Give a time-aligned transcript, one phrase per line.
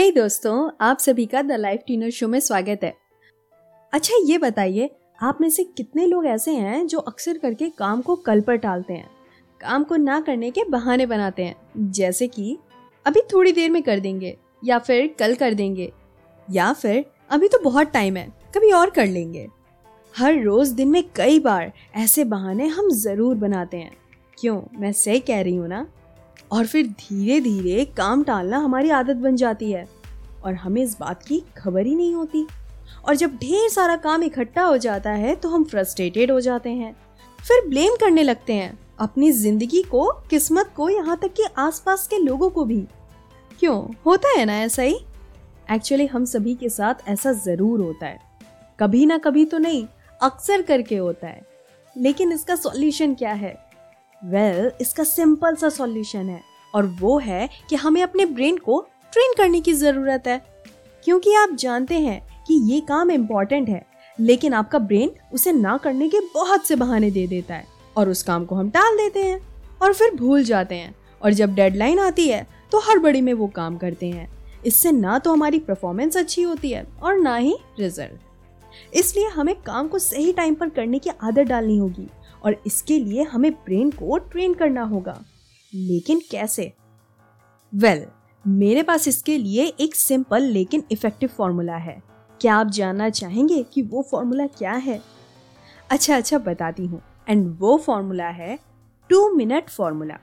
[0.00, 2.94] हे hey दोस्तों, आप सभी का द लाइफ टीनर शो में स्वागत है।
[3.92, 4.90] अच्छा ये बताइए,
[5.22, 8.94] आप में से कितने लोग ऐसे हैं जो अक्सर करके काम को कल पर टालते
[8.94, 9.10] हैं,
[9.60, 11.56] काम को ना करने के बहाने बनाते हैं?
[11.76, 12.58] जैसे कि,
[13.06, 15.92] अभी थोड़ी देर में कर देंगे, या फिर कल कर देंगे,
[16.50, 19.48] या फिर अभी तो बहुत टाइम है, कभी और कर लेंगे।
[20.16, 23.96] हर रोज दिन में कई बार ऐसे बहाने हम ज़रूर बनाते हैं।
[24.38, 24.62] क्यों?
[24.74, 25.86] मैं सही कह रही हूँ ना?
[26.52, 29.88] और फिर धीरे धीरे काम टालना हमारी आदत बन जाती है।
[30.44, 32.46] और हमें इस बात की खबर ही नहीं होती।
[33.04, 36.94] और जब ढेर सारा काम इकट्ठा हो जाता है तो हम फ्रस्ट्रेटेड हो जाते हैं।
[37.38, 42.18] फिर ब्लेम करने लगते हैं। अपनी ज़िंदगी को, किस्मत को, यहाँ तक कि आसपास के
[42.18, 42.80] लोगों को भी।
[43.60, 43.78] क्यों?
[44.06, 44.98] होता है ना ऐसा ही?
[45.72, 48.18] एक्चुअली हम सभी के साथ ऐसा ज़रूर होता है।
[48.78, 49.86] कभी ना कभी तो नहीं,
[50.20, 51.42] अक्सर करके होता है।
[51.96, 53.54] लेकिन इसका सॉल्यूशन क्या है?
[54.22, 56.40] वेल well, इसका सिंपल सा सॉल्यूशन है।
[56.74, 58.80] और वो है कि हमें अपने ब्रेन को
[59.12, 60.40] ट्रेन करने की ज़रूरत है।
[61.04, 63.84] क्योंकि आप जानते हैं कि ये काम इंपॉर्टेंट है
[64.18, 68.22] लेकिन आपका ब्रेन उसे ना करने के बहुत से बहाने दे देता है और उस
[68.22, 69.40] काम को हम टाल देते हैं
[69.82, 73.46] और फिर भूल जाते हैं। और जब डेडलाइन आती है तो हर बड़ी में वो
[73.46, 74.28] काम करते हैं।
[74.66, 79.88] इससे ना तो हमारी परफॉर्मेंस अच्छी होती है और ना ही रिज़ल्ट इसलिए हमें काम
[79.88, 82.08] को सही टाइम पर करने की आदत डालनी होगी।
[82.44, 85.22] और इसके लिए हमें ब्रेन को ट्रेन करना होगा।
[85.72, 86.72] लेकिन कैसे?
[87.72, 88.12] वेल well,
[88.44, 92.02] मेरे पास इसके लिए एक सिंपल लेकिन इफ़ेक्टिव फॉर्मूला है।
[92.40, 95.00] क्या आप जानना चाहेंगे कि वो फॉर्मूला क्या है?
[95.90, 98.58] अच्छा अच्छा बताती हूँ। एंड वो फॉर्मूला है
[99.10, 100.18] two minute formula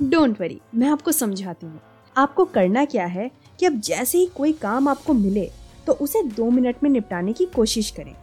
[0.00, 1.80] don't worry मैं आपको समझाती हूँ।
[2.16, 5.50] आपको करना क्या है कि अब जैसे ही कोई काम आपको मिले
[5.86, 8.14] तो उसे दो मिनट में निपटाने की कोशिश करें।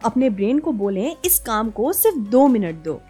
[0.00, 3.00] अपने ब्रेन को बोलें, इस काम को सिर्फ़ दो मिनट दो।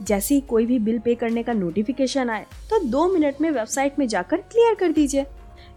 [0.00, 3.98] जैसे ही कोई भी बिल पे करने का नोटिफिकेशन आए तो दो मिनट में वेबसाइट
[3.98, 5.24] में जाकर क्लियर कर दीजिए।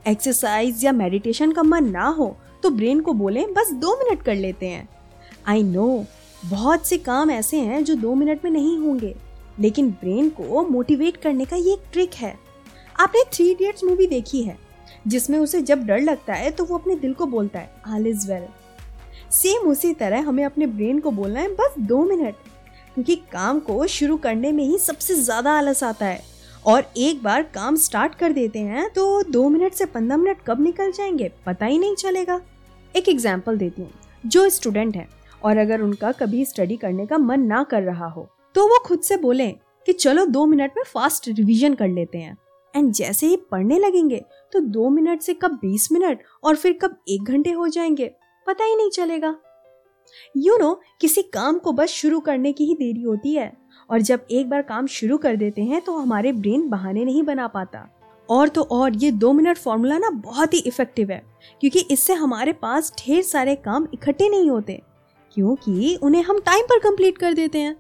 [0.07, 4.35] एक्सरसाइज या मेडिटेशन का मन ना हो तो ब्रेन को बोलें, बस दो मिनट कर
[4.35, 4.87] लेते हैं।
[5.47, 6.05] आई नो
[6.43, 9.15] बहुत से काम ऐसे हैं जो दो मिनट में नहीं होंगे,
[9.59, 12.37] लेकिन ब्रेन को मोटिवेट करने का ये एक ट्रिक है।
[12.95, 14.57] आपने थ्री इडियट्स मूवी देखी है,
[15.07, 18.31] जिसमें उसे जब डर लगता है तो वो अपने दिल को बोलता है ऑल इज़
[18.31, 18.47] वेल
[19.31, 22.35] सेम उसी तरह हमें अपने ब्रेन को बोलना है, बस दो मिनट।
[22.95, 26.21] क्योंकि काम को शुरू करने में ही सबसे ज़्यादा आलस आता है।
[26.65, 30.61] और एक बार काम स्टार्ट कर देते हैं तो दो मिनट से पंद्रह मिनट कब
[30.61, 32.39] निकल जाएँगे, पता ही नहीं चलेगा।
[32.93, 33.91] एक एग्ज़ाम्पल देती हूँ,
[34.23, 35.07] जो स्टूडेंट है,
[35.41, 39.01] और अगर उनका कभी स्टडी करने का मन ना कर रहा हो तो वो खुद
[39.01, 39.47] से बोले
[39.87, 42.37] कि चलो दो मिनट में फास्ट रिवीजन कर लेते हैं।
[42.73, 44.21] एंड जैसे ही पढ़ने लगेंगे
[44.53, 48.11] तो दो मिनट से कब बीस मिनट और फिर कब एक घंटे हो जाएँगे।
[48.49, 49.35] पता ही नहीं चलेगा।
[50.35, 53.51] यू you नो know, किसी काम को बस शुरू करने की ही देरी होती है
[53.89, 57.47] और जब एक बार काम शुरू कर देते हैं तो हमारे ब्रेन बहाने नहीं बना
[57.49, 57.87] पाता।
[58.29, 61.21] और तो और ये दो मिनट फॉर्मूला ना बहुत ही इफ़ेक्टिव है
[61.61, 64.81] क्योंकि इससे हमारे पास ढेर सारे काम इकट्ठे नहीं होते
[65.35, 67.75] क्योंकि उन्हें हम टाइम पर कंप्लीट कर देते हैं।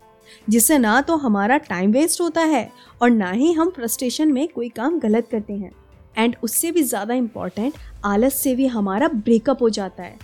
[0.47, 2.69] जिससे ना तो हमारा टाइम वेस्ट होता है
[3.01, 5.71] और ना ही हम फ्रस्ट्रेशन में कोई काम गलत करते हैं।
[6.17, 7.73] एंड उससे भी ज़्यादा इंपॉर्टेंट
[8.05, 10.17] आलस से भी हमारा ब्रेकअप हो जाता है।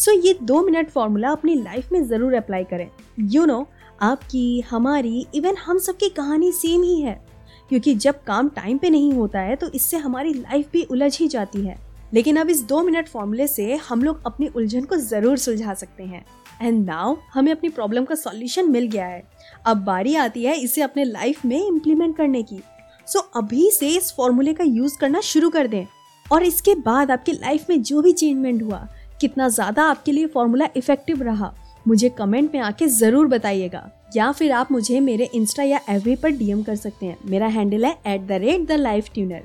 [0.00, 2.88] सो ये दो मिनट फार्मूला अपनी लाइफ में ज़रूर अप्लाई करें।
[3.20, 3.66] यू नो
[4.02, 7.20] आपकी हमारी इवन हम सबकी कहानी सेम ही है।
[7.68, 11.28] क्योंकि जब काम टाइम पे नहीं होता है तो इससे हमारी लाइफ भी उलझ ही
[11.28, 11.76] जाती है।
[12.14, 16.04] लेकिन अब इस दो मिनट फॉर्मूले से हम लोग अपनी उलझन को ज़रूर सुलझा सकते
[16.04, 16.24] हैं।
[16.62, 19.22] एंड नाउ हमें अपनी प्रॉब्लम का सॉल्यूशन मिल गया है।
[19.66, 22.60] अब बारी आती है इसे अपने लाइफ में इम्प्लीमेंट करने की।
[23.08, 25.84] सो so, अभी से इस फॉर्मूले का यूज़ करना शुरू कर दें।
[26.26, 28.86] और इसके बाद आपकी लाइफ में जो भी चेंजमेंट हुआ
[29.20, 31.52] कितना ज़्यादा आपके लिए फॉर्मूला इफ़ेक्टिव रहा,
[31.86, 36.30] मुझे कमेंट में आके ज़रूर बताइएगा। या फिर आप मुझे मेरे इंस्टा या एफ़ पर
[36.30, 39.42] डीएम कर सकते हैं। मेरा हैंडल है at the rate the life tuner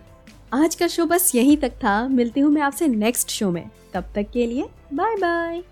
[0.53, 4.11] आज का शो बस यहीं तक था। मिलती हूँ मैं आपसे नेक्स्ट शो में। तब
[4.15, 5.63] तक के लिए बाय बाय